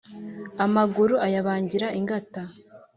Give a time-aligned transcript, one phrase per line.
[0.65, 2.41] Amaguru ayabangira ingata